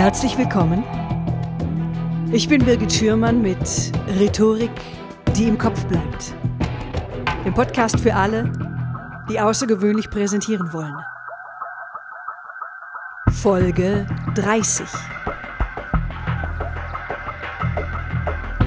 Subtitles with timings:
[0.00, 0.82] Herzlich willkommen.
[2.32, 3.58] Ich bin Birgit Schürmann mit
[4.18, 4.70] Rhetorik,
[5.36, 6.32] die im Kopf bleibt.
[7.44, 8.50] Im Podcast für alle,
[9.28, 10.96] die außergewöhnlich präsentieren wollen.
[13.30, 14.06] Folge
[14.36, 14.86] 30.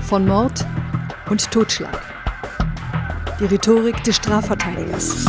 [0.02, 0.64] Von Mord
[1.32, 2.00] und Totschlag.
[3.40, 5.26] Die Rhetorik des Strafverteidigers.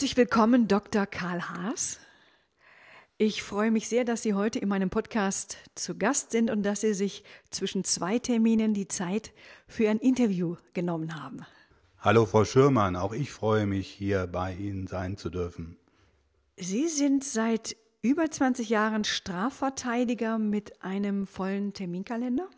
[0.00, 1.04] Herzlich willkommen, Dr.
[1.04, 2.00] Karl Haas.
[3.18, 6.80] Ich freue mich sehr, dass Sie heute in meinem Podcast zu Gast sind und dass
[6.80, 9.30] Sie sich zwischen zwei Terminen die Zeit
[9.68, 11.44] für ein Interview genommen haben.
[11.98, 12.96] Hallo, Frau Schürmann.
[12.96, 15.76] Auch ich freue mich, hier bei Ihnen sein zu dürfen.
[16.56, 22.48] Sie sind seit über 20 Jahren Strafverteidiger mit einem vollen Terminkalender.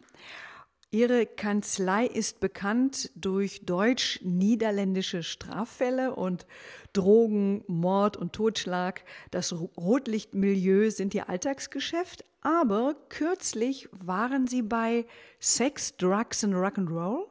[0.95, 6.45] Ihre Kanzlei ist bekannt durch deutsch-niederländische Straffälle und
[6.93, 9.03] Drogen, Mord und Totschlag.
[9.31, 12.27] Das Rotlichtmilieu sind Ihr Alltagsgeschäft.
[12.43, 15.07] Aber kürzlich waren Sie bei
[15.41, 17.25] Sex, Drugs and Rock'n'Roll?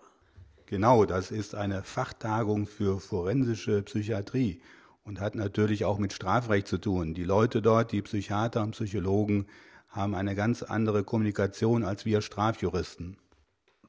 [0.65, 4.59] Genau, das ist eine Fachtagung für forensische Psychiatrie
[5.03, 7.13] und hat natürlich auch mit Strafrecht zu tun.
[7.13, 9.45] Die Leute dort, die Psychiater und Psychologen,
[9.89, 13.17] haben eine ganz andere Kommunikation als wir Strafjuristen.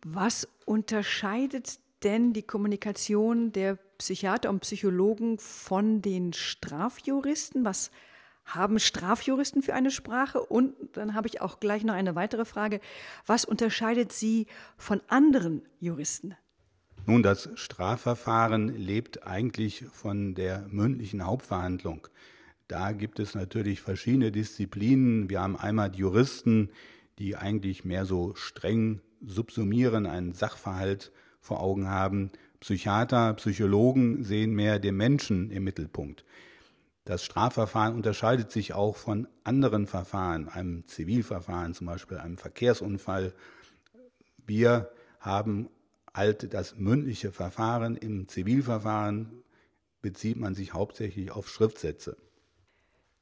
[0.04, 7.64] Was unterscheidet denn die Kommunikation der Psychiater und Psychologen von den Strafjuristen?
[7.64, 7.92] Was
[8.44, 10.40] haben Strafjuristen für eine Sprache?
[10.40, 12.80] Und dann habe ich auch gleich noch eine weitere Frage.
[13.26, 16.34] Was unterscheidet sie von anderen Juristen?
[17.06, 22.08] Nun, das Strafverfahren lebt eigentlich von der mündlichen Hauptverhandlung.
[22.66, 25.28] Da gibt es natürlich verschiedene Disziplinen.
[25.28, 26.70] Wir haben einmal die Juristen,
[27.18, 32.30] die eigentlich mehr so streng subsumieren, einen Sachverhalt vor Augen haben.
[32.60, 36.24] Psychiater, Psychologen sehen mehr den Menschen im Mittelpunkt.
[37.04, 43.34] Das Strafverfahren unterscheidet sich auch von anderen Verfahren, einem Zivilverfahren, zum Beispiel einem Verkehrsunfall.
[44.46, 45.68] Wir haben
[46.14, 47.96] halt das mündliche Verfahren.
[47.96, 49.42] Im Zivilverfahren
[50.00, 52.16] bezieht man sich hauptsächlich auf Schriftsätze.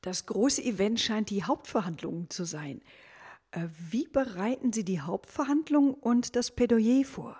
[0.03, 2.83] Das große Event scheint die Hauptverhandlung zu sein.
[3.53, 7.37] Äh, wie bereiten Sie die Hauptverhandlung und das Plädoyer vor?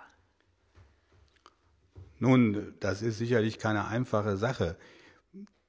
[2.19, 4.77] Nun, das ist sicherlich keine einfache Sache.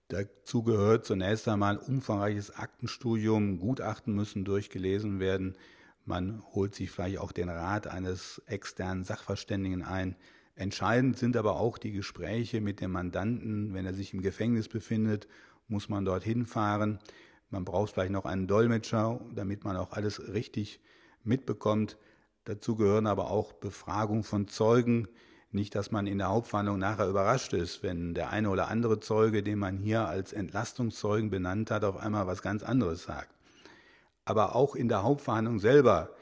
[0.09, 5.57] Dazu gehört zunächst einmal ein umfangreiches Aktenstudium, Gutachten müssen durchgelesen werden,
[6.05, 10.17] man holt sich vielleicht auch den Rat eines externen Sachverständigen ein.
[10.57, 13.73] Entscheidend sind aber auch die Gespräche mit dem Mandanten.
[13.73, 15.29] Wenn er sich im Gefängnis befindet,
[15.69, 16.99] muss man dorthin fahren.
[17.53, 20.81] Man braucht vielleicht noch einen Dolmetscher, damit man auch alles richtig
[21.23, 21.99] mitbekommt.
[22.45, 25.07] Dazu gehören aber auch Befragung von Zeugen.
[25.51, 29.43] Nicht, dass man in der Hauptverhandlung nachher überrascht ist, wenn der eine oder andere Zeuge,
[29.43, 33.35] den man hier als Entlastungszeugen benannt hat, auf einmal was ganz anderes sagt.
[34.25, 36.17] Aber auch in der Hauptverhandlung selber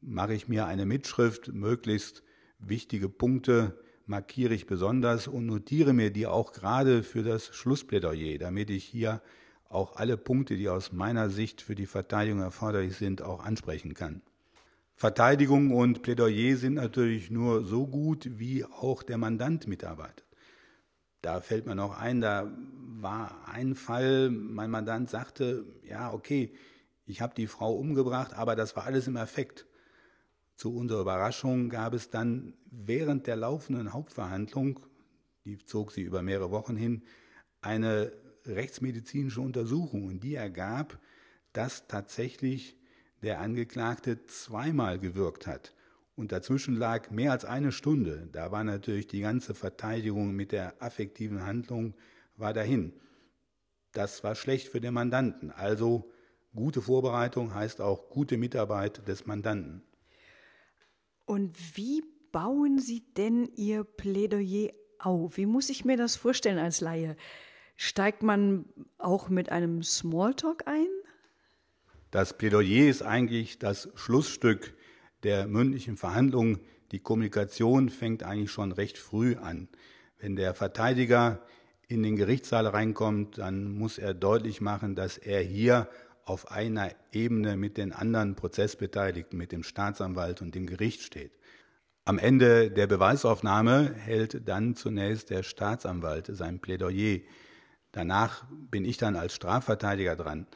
[0.00, 2.22] mache ich mir eine Mitschrift, möglichst
[2.58, 8.70] wichtige Punkte markiere ich besonders und notiere mir die auch gerade für das Schlussplädoyer, damit
[8.70, 9.20] ich hier
[9.68, 14.22] auch alle Punkte, die aus meiner Sicht für die Verteidigung erforderlich sind, auch ansprechen kann.
[14.94, 20.24] Verteidigung und Plädoyer sind natürlich nur so gut, wie auch der Mandant mitarbeitet.
[21.20, 22.50] Da fällt mir noch ein, da
[23.00, 26.54] war ein Fall, mein Mandant sagte, ja, okay,
[27.04, 29.66] ich habe die Frau umgebracht, aber das war alles im Effekt.
[30.54, 34.80] Zu unserer Überraschung gab es dann während der laufenden Hauptverhandlung,
[35.44, 37.02] die zog sie über mehrere Wochen hin,
[37.60, 38.12] eine
[38.46, 40.98] rechtsmedizinische Untersuchung und die ergab,
[41.52, 42.76] dass tatsächlich
[43.22, 45.74] der Angeklagte zweimal gewirkt hat.
[46.14, 48.28] Und dazwischen lag mehr als eine Stunde.
[48.32, 51.94] Da war natürlich die ganze Verteidigung mit der affektiven Handlung
[52.36, 52.92] war dahin.
[53.92, 55.50] Das war schlecht für den Mandanten.
[55.50, 56.10] Also
[56.56, 59.82] Gute Vorbereitung heißt auch gute Mitarbeit des Mandanten.
[61.26, 65.36] Und wie bauen Sie denn Ihr Plädoyer auf?
[65.36, 67.16] Wie muss ich mir das vorstellen als Laie?
[67.76, 68.64] Steigt man
[68.98, 70.86] auch mit einem Smalltalk ein?
[72.10, 74.74] Das Plädoyer ist eigentlich das Schlussstück
[75.22, 76.60] der mündlichen Verhandlungen.
[76.92, 79.68] Die Kommunikation fängt eigentlich schon recht früh an.
[80.18, 81.42] Wenn der Verteidiger
[81.88, 85.88] in den Gerichtssaal reinkommt, dann muss er deutlich machen, dass er hier
[86.24, 91.32] auf einer Ebene mit den anderen Prozessbeteiligten, mit dem Staatsanwalt und dem Gericht steht.
[92.04, 97.20] Am Ende der Beweisaufnahme hält dann zunächst der Staatsanwalt sein Plädoyer.
[97.96, 100.46] Danach bin ich dann als Strafverteidiger dran.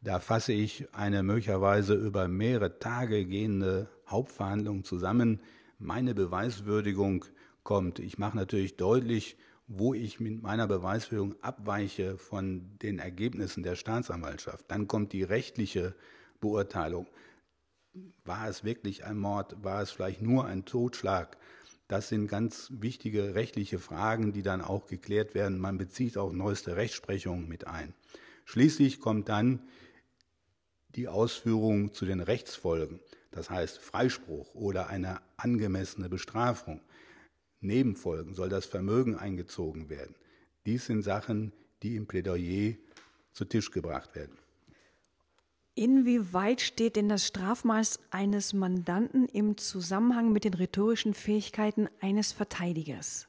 [0.00, 5.40] Da fasse ich eine möglicherweise über mehrere Tage gehende Hauptverhandlung zusammen.
[5.78, 7.26] Meine Beweiswürdigung
[7.64, 7.98] kommt.
[7.98, 9.36] Ich mache natürlich deutlich,
[9.66, 14.64] wo ich mit meiner Beweiswürdigung abweiche von den Ergebnissen der Staatsanwaltschaft.
[14.68, 15.94] Dann kommt die rechtliche
[16.40, 17.08] Beurteilung.
[18.24, 19.62] War es wirklich ein Mord?
[19.62, 21.36] War es vielleicht nur ein Totschlag?
[21.90, 25.58] Das sind ganz wichtige rechtliche Fragen, die dann auch geklärt werden.
[25.58, 27.94] Man bezieht auch neueste Rechtsprechung mit ein.
[28.44, 29.68] Schließlich kommt dann
[30.94, 33.00] die Ausführung zu den Rechtsfolgen,
[33.32, 36.80] das heißt Freispruch oder eine angemessene Bestrafung.
[37.58, 40.14] Nebenfolgen soll das Vermögen eingezogen werden.
[40.66, 41.52] Dies sind Sachen,
[41.82, 42.74] die im Plädoyer
[43.32, 44.38] zu Tisch gebracht werden.
[45.74, 53.28] Inwieweit steht denn das Strafmaß eines Mandanten im Zusammenhang mit den rhetorischen Fähigkeiten eines Verteidigers?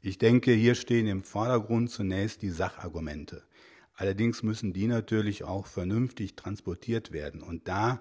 [0.00, 3.44] Ich denke, hier stehen im Vordergrund zunächst die Sachargumente.
[3.94, 7.42] Allerdings müssen die natürlich auch vernünftig transportiert werden.
[7.42, 8.00] Und da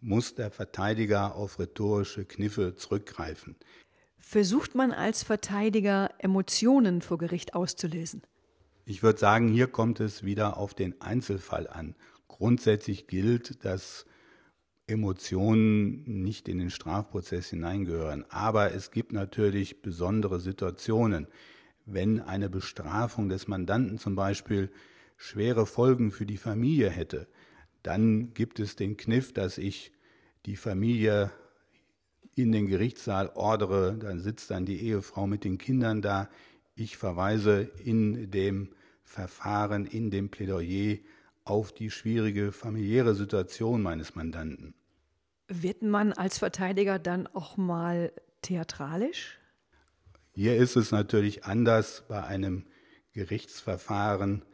[0.00, 3.56] muss der Verteidiger auf rhetorische Kniffe zurückgreifen.
[4.18, 8.22] Versucht man als Verteidiger Emotionen vor Gericht auszulösen?
[8.84, 11.94] Ich würde sagen, hier kommt es wieder auf den Einzelfall an.
[12.32, 14.06] Grundsätzlich gilt, dass
[14.86, 18.24] Emotionen nicht in den Strafprozess hineingehören.
[18.30, 21.28] Aber es gibt natürlich besondere Situationen.
[21.84, 24.70] Wenn eine Bestrafung des Mandanten zum Beispiel
[25.18, 27.28] schwere Folgen für die Familie hätte,
[27.82, 29.92] dann gibt es den Kniff, dass ich
[30.46, 31.30] die Familie
[32.34, 36.30] in den Gerichtssaal ordere, dann sitzt dann die Ehefrau mit den Kindern da.
[36.76, 38.70] Ich verweise in dem
[39.04, 40.96] Verfahren, in dem Plädoyer
[41.44, 44.74] auf die schwierige familiäre Situation meines Mandanten.
[45.48, 48.12] Wird man als Verteidiger dann auch mal
[48.42, 49.38] theatralisch?
[50.34, 52.64] Hier ist es natürlich anders bei einem
[53.12, 54.44] Gerichtsverfahren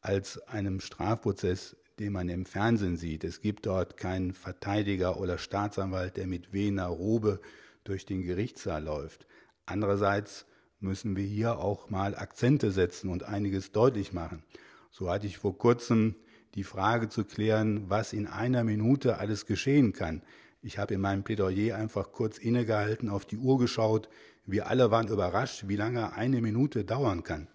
[0.00, 3.24] als einem Strafprozess, den man im Fernsehen sieht.
[3.24, 7.40] Es gibt dort keinen Verteidiger oder Staatsanwalt, der mit wehener Robe
[7.84, 9.26] durch den Gerichtssaal läuft.
[9.66, 10.46] Andererseits
[10.80, 14.42] müssen wir hier auch mal Akzente setzen und einiges deutlich machen.
[14.90, 16.16] So hatte ich vor kurzem
[16.58, 20.22] die Frage zu klären, was in einer Minute alles geschehen kann.
[20.60, 24.08] Ich habe in meinem Plädoyer einfach kurz innegehalten, auf die Uhr geschaut.
[24.44, 27.46] Wir alle waren überrascht, wie lange eine Minute dauern kann.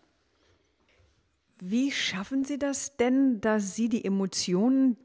[1.60, 4.96] Wie schaffen Sie das denn, dass Sie die Emotionen,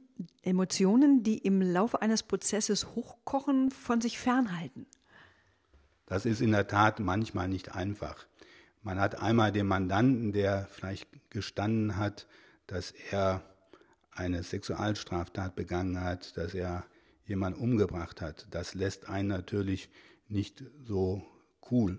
[0.42, 4.86] Emotionen, die im Laufe eines Prozesses hochkochen, von sich fernhalten?
[6.06, 8.28] Das ist in der Tat manchmal nicht einfach.
[8.84, 12.28] Man hat einmal den Mandanten, der vielleicht gestanden hat,
[12.68, 13.42] dass er
[14.18, 16.84] eine Sexualstraftat begangen hat, dass er
[17.24, 18.46] jemanden umgebracht hat.
[18.50, 19.90] Das lässt einen natürlich
[20.28, 21.22] nicht so
[21.70, 21.98] cool.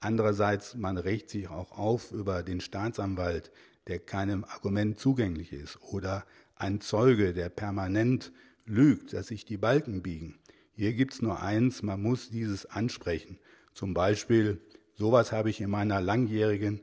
[0.00, 3.52] Andererseits, man regt sich auch auf über den Staatsanwalt,
[3.86, 6.24] der keinem Argument zugänglich ist, oder
[6.56, 8.32] ein Zeuge, der permanent
[8.64, 10.38] lügt, dass sich die Balken biegen.
[10.72, 13.38] Hier gibt es nur eins, man muss dieses ansprechen.
[13.74, 14.60] Zum Beispiel,
[14.94, 16.80] sowas habe ich in meiner langjährigen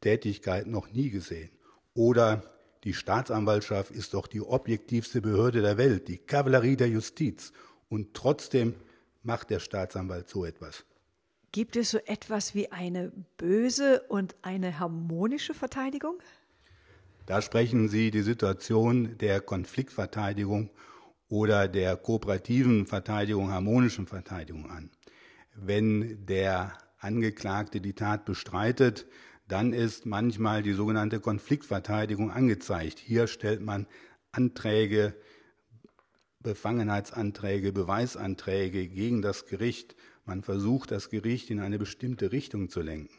[0.00, 1.50] Tätigkeit noch nie gesehen.
[1.94, 7.52] Oder die Staatsanwaltschaft ist doch die objektivste Behörde der Welt, die Kavallerie der Justiz.
[7.88, 8.74] Und trotzdem
[9.22, 10.84] macht der Staatsanwalt so etwas.
[11.50, 16.18] Gibt es so etwas wie eine böse und eine harmonische Verteidigung?
[17.26, 20.70] Da sprechen Sie die Situation der Konfliktverteidigung
[21.28, 24.90] oder der kooperativen Verteidigung, harmonischen Verteidigung an.
[25.54, 29.06] Wenn der Angeklagte die Tat bestreitet,
[29.48, 32.98] dann ist manchmal die sogenannte Konfliktverteidigung angezeigt.
[32.98, 33.86] Hier stellt man
[34.30, 35.14] Anträge,
[36.40, 39.96] Befangenheitsanträge, Beweisanträge gegen das Gericht.
[40.26, 43.14] Man versucht, das Gericht in eine bestimmte Richtung zu lenken.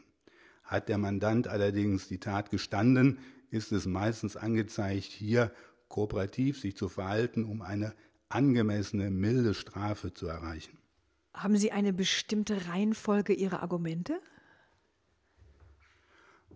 [0.62, 3.18] Hat der Mandant allerdings die Tat gestanden,
[3.50, 5.52] ist es meistens angezeigt, hier
[5.88, 7.92] kooperativ sich zu verhalten, um eine
[8.28, 10.78] angemessene, milde Strafe zu erreichen.
[11.34, 14.20] Haben Sie eine bestimmte Reihenfolge Ihrer Argumente?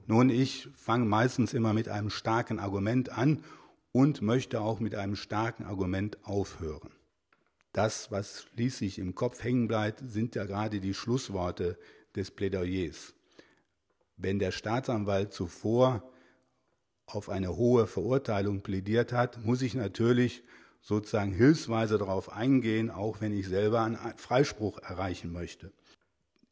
[0.06, 3.42] Nun, ich fange meistens immer mit einem starken Argument an
[3.92, 6.90] und möchte auch mit einem starken Argument aufhören.
[7.72, 11.78] Das, was schließlich im Kopf hängen bleibt, sind ja gerade die Schlussworte
[12.14, 13.14] des Plädoyers.
[14.16, 16.12] Wenn der Staatsanwalt zuvor
[17.06, 20.44] auf eine hohe Verurteilung plädiert hat, muss ich natürlich
[20.80, 25.72] sozusagen hilfsweise darauf eingehen, auch wenn ich selber einen Freispruch erreichen möchte.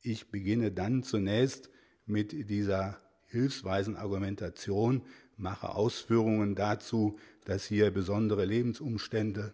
[0.00, 1.71] Ich beginne dann zunächst
[2.06, 2.99] mit dieser
[3.33, 5.03] hilfsweisen Argumentation,
[5.37, 9.53] mache Ausführungen dazu, dass hier besondere Lebensumstände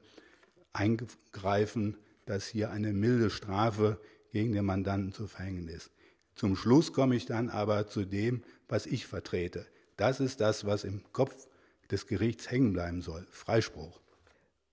[0.72, 3.98] eingreifen, dass hier eine milde Strafe
[4.32, 5.90] gegen den Mandanten zu verhängen ist.
[6.34, 9.66] Zum Schluss komme ich dann aber zu dem, was ich vertrete.
[9.96, 11.48] Das ist das, was im Kopf
[11.90, 13.26] des Gerichts hängen bleiben soll.
[13.30, 14.00] Freispruch.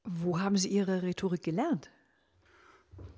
[0.04, 1.90] Wo haben Sie Ihre Rhetorik gelernt?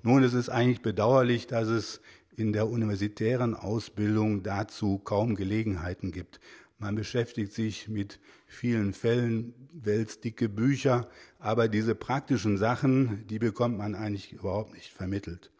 [0.02, 2.00] Nun, es ist eigentlich bedauerlich, dass es
[2.38, 6.40] in der universitären Ausbildung dazu kaum Gelegenheiten gibt.
[6.78, 11.08] Man beschäftigt sich mit vielen Fällen, wälzt dicke Bücher,
[11.40, 15.50] aber diese praktischen Sachen, die bekommt man eigentlich überhaupt nicht vermittelt.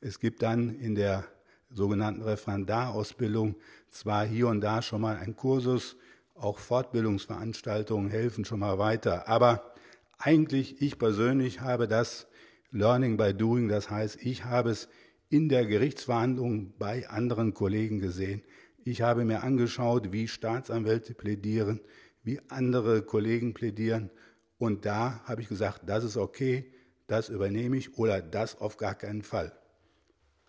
[0.00, 1.24] Es gibt dann in der
[1.70, 3.56] sogenannten Referendarausbildung
[3.88, 5.96] zwar hier und da schon mal ein Kursus,
[6.34, 9.74] auch Fortbildungsveranstaltungen helfen schon mal weiter, aber
[10.18, 12.26] eigentlich, ich persönlich habe das
[12.70, 14.88] Learning by Doing, das heißt, ich habe es
[15.30, 18.42] in der Gerichtsverhandlung bei anderen Kollegen gesehen.
[18.84, 21.80] Ich habe mir angeschaut, wie Staatsanwälte plädieren,
[22.22, 24.10] wie andere Kollegen plädieren.
[24.58, 26.72] Und da habe ich gesagt, das ist okay,
[27.06, 29.52] das übernehme ich oder das auf gar keinen Fall.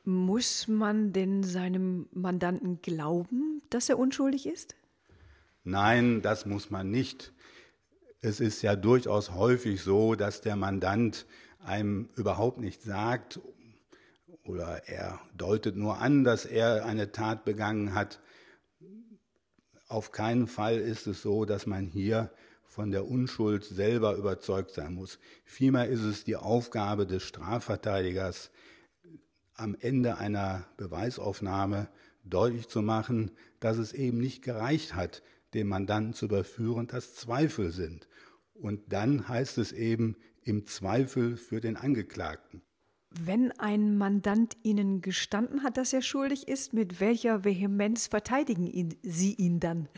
[0.05, 4.75] Muss man denn seinem Mandanten glauben, dass er unschuldig ist?
[5.63, 7.33] Nein, das muss man nicht.
[8.21, 11.25] Es ist ja durchaus häufig so, dass der Mandant
[11.59, 13.39] einem überhaupt nicht sagt
[14.49, 18.19] oder er deutet nur an, dass er eine Tat begangen hat.
[19.87, 22.31] Auf keinen Fall ist es so, dass man hier
[22.65, 25.19] von der Unschuld selber überzeugt sein muss.
[25.45, 28.49] Vielmehr ist es die Aufgabe des Strafverteidigers,
[29.53, 31.87] am Ende einer Beweisaufnahme
[32.23, 35.21] deutlich zu machen, dass es eben nicht gereicht hat,
[35.53, 38.07] den Mandanten zu überführen, dass Zweifel sind.
[38.53, 42.61] Und dann heißt es eben im Zweifel für den Angeklagten.
[43.11, 48.95] Wenn ein Mandant Ihnen gestanden hat, dass er schuldig ist, mit welcher Vehemenz verteidigen ihn,
[49.01, 49.89] Sie ihn dann?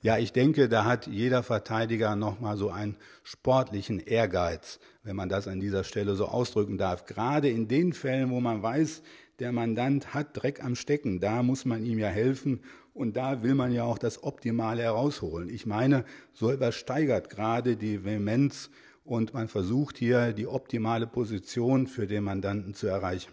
[0.00, 5.48] Ja, ich denke, da hat jeder Verteidiger nochmal so einen sportlichen Ehrgeiz, wenn man das
[5.48, 7.06] an dieser Stelle so ausdrücken darf.
[7.06, 9.02] Gerade in den Fällen, wo man weiß,
[9.38, 12.60] der Mandant hat Dreck am Stecken, da muss man ihm ja helfen
[12.92, 15.48] und da will man ja auch das Optimale herausholen.
[15.48, 18.70] Ich meine, so etwas steigert gerade die Vehemenz
[19.04, 23.32] und man versucht hier die optimale Position für den Mandanten zu erreichen.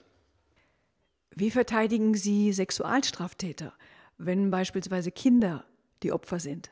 [1.34, 3.74] Wie verteidigen Sie Sexualstraftäter,
[4.18, 5.64] wenn beispielsweise Kinder
[6.04, 6.72] die Opfer sind?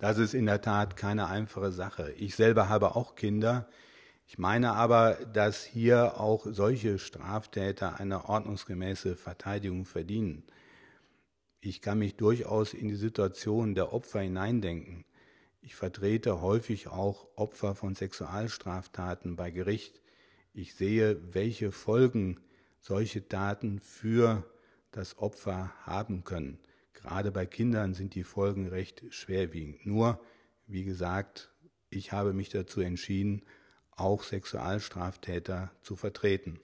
[0.00, 2.12] Das ist in der Tat keine einfache Sache.
[2.12, 3.68] Ich selber habe auch Kinder.
[4.26, 10.42] Ich meine aber, dass hier auch solche Straftäter eine ordnungsgemäße Verteidigung verdienen.
[11.60, 15.04] Ich kann mich durchaus in die Situation der Opfer hineindenken.
[15.62, 20.00] Ich vertrete häufig auch Opfer von Sexualstraftaten bei Gericht.
[20.54, 22.40] Ich sehe, welche Folgen
[22.78, 24.44] solche Taten für
[24.90, 26.58] das Opfer haben können.
[26.94, 29.86] Gerade bei Kindern sind die Folgen recht schwerwiegend.
[29.86, 30.20] Nur,
[30.66, 31.50] wie gesagt,
[31.90, 33.42] ich habe mich dazu entschieden,
[33.90, 36.58] auch Sexualstraftäter zu vertreten.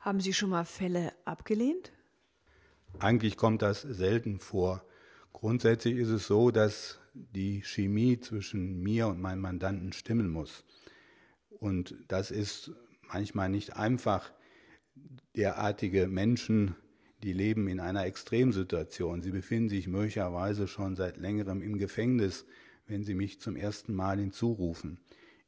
[0.00, 1.92] Haben Sie schon mal Fälle abgelehnt?
[2.98, 4.84] Eigentlich kommt das selten vor.
[5.32, 6.98] Grundsätzlich ist es so, dass
[7.34, 10.64] die Chemie zwischen mir und meinem Mandanten stimmen muss.
[11.48, 12.72] Und das ist
[13.12, 14.32] manchmal nicht einfach.
[15.34, 16.76] Derartige Menschen,
[17.22, 19.22] die leben in einer Extremsituation.
[19.22, 22.46] Sie befinden sich möglicherweise schon seit längerem im Gefängnis,
[22.86, 24.98] wenn sie mich zum ersten Mal hinzurufen.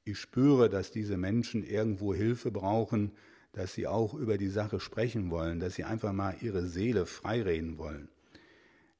[0.04, 3.12] Ich spüre, dass diese Menschen irgendwo Hilfe brauchen,
[3.52, 7.78] dass sie auch über die Sache sprechen wollen, dass sie einfach mal ihre Seele freireden
[7.78, 8.08] wollen.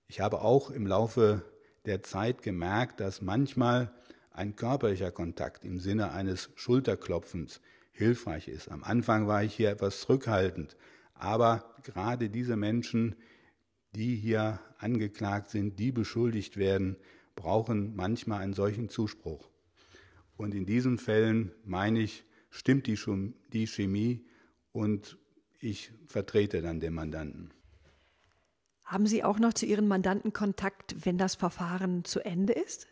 [0.06, 1.42] Ich habe auch im Laufe
[1.88, 3.90] der Zeit gemerkt, dass manchmal
[4.30, 8.70] ein körperlicher Kontakt im Sinne eines Schulterklopfens hilfreich ist.
[8.70, 10.76] Am Anfang war ich hier etwas zurückhaltend,
[11.14, 13.16] aber gerade diese Menschen,
[13.96, 16.96] die hier angeklagt sind, die beschuldigt werden,
[17.34, 19.48] brauchen manchmal einen solchen Zuspruch.
[20.36, 24.24] Und in diesen Fällen, meine ich, stimmt die, Chemie
[24.72, 25.18] und
[25.58, 27.50] ich vertrete dann den Mandanten.
[28.88, 32.86] Haben Sie auch noch zu Ihren Mandanten Kontakt, wenn das Verfahren zu Ende ist?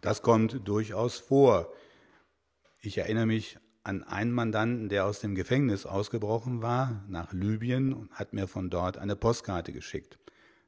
[0.00, 1.70] Das kommt durchaus vor.
[2.80, 8.10] Ich erinnere mich an einen Mandanten, der aus dem Gefängnis ausgebrochen war nach Libyen und
[8.12, 10.18] hat mir von dort eine Postkarte geschickt.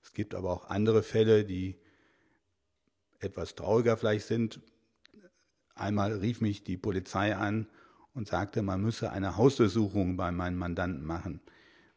[0.03, 1.81] Es gibt aber auch andere Fälle, die
[3.21, 4.61] etwas trauriger vielleicht sind.
[5.75, 7.69] Einmal rief mich die Polizei an
[8.13, 11.41] und sagte, man müsse eine Hausdurchsuchung bei meinem Mandanten machen.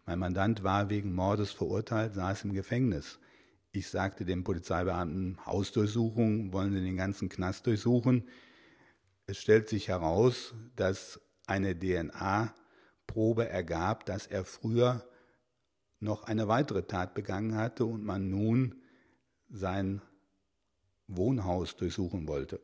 [0.05, 3.20] Mein Mandant war wegen Mordes verurteilt, saß im Gefängnis.
[3.72, 8.27] Ich sagte dem Polizeibeamten, Hausdurchsuchung, wollen Sie den ganzen Knast durchsuchen?
[9.27, 15.08] Es stellt sich heraus, dass eine DNA-Probe ergab, dass er früher
[16.00, 18.81] noch eine weitere Tat begangen hatte und man nun
[19.50, 20.01] sein
[21.08, 22.60] Wohnhaus durchsuchen wollte.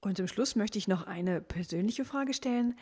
[0.00, 2.76] Und zum Schluss möchte ich noch eine persönliche Frage stellen.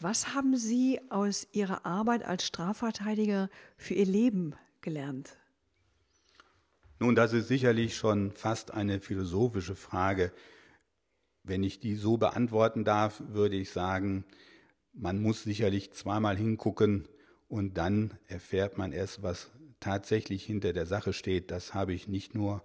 [0.00, 3.48] Was haben Sie aus Ihrer Arbeit als Strafverteidiger
[3.78, 5.38] für Ihr Leben gelernt?
[6.98, 10.32] Nun, das ist sicherlich schon fast eine philosophische Frage.
[11.42, 14.24] Wenn ich die so beantworten darf, würde ich sagen,
[14.92, 17.08] man muss sicherlich zweimal hingucken
[17.48, 19.50] und dann erfährt man erst, was
[19.80, 21.50] tatsächlich hinter der Sache steht.
[21.50, 22.62] Das habe ich nicht nur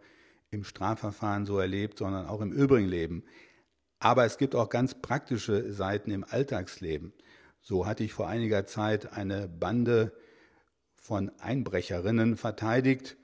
[0.49, 3.23] im Strafverfahren so erlebt, sondern auch im übrigen Leben.
[4.01, 7.13] Aber es gibt auch ganz praktische Seiten im Alltagsleben.
[7.61, 10.11] So hatte ich vor einiger Zeit eine Bande
[10.95, 13.15] von Einbrecherinnen verteidigt,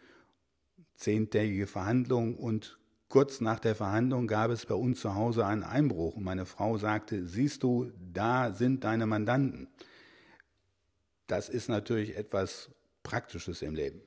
[0.94, 2.78] zehntägige Verhandlung und
[3.10, 6.78] kurz nach der Verhandlung gab es bei uns zu Hause einen Einbruch und meine Frau
[6.78, 9.70] sagte, siehst du, da sind deine Mandanten.
[11.26, 12.70] Das ist natürlich etwas
[13.02, 14.02] Praktisches im Leben.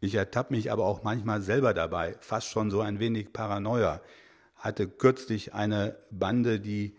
[0.00, 4.02] Ich ertappe mich aber auch manchmal selber dabei, fast schon so ein wenig Paranoia.
[4.60, 6.94] Hatte kürzlich eine Bande, die